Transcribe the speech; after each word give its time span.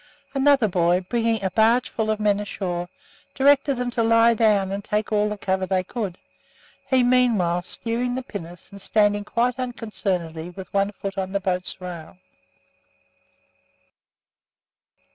Another 0.33 0.67
boy, 0.67 1.01
bringing 1.07 1.43
a 1.43 1.51
barge 1.51 1.87
full 1.87 2.09
of 2.09 2.19
men 2.19 2.39
ashore, 2.39 2.89
directed 3.35 3.75
them 3.75 3.91
to 3.91 4.01
lie 4.01 4.33
down 4.33 4.71
and 4.71 4.83
take 4.83 5.11
all 5.11 5.29
the 5.29 5.37
cover 5.37 5.67
they 5.67 5.83
could, 5.83 6.17
he 6.89 7.03
meanwhile 7.03 7.61
steering 7.61 8.15
the 8.15 8.23
pinnace 8.23 8.71
and 8.71 8.81
standing 8.81 9.23
quite 9.23 9.59
unconcernedly 9.59 10.49
with 10.49 10.73
one 10.73 10.91
foot 10.91 11.19
on 11.19 11.33
the 11.33 11.39
boat's 11.39 11.79
rail. 11.79 12.17